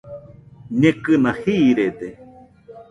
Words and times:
Ñekɨna 0.81 1.31
jiiride 1.41 2.09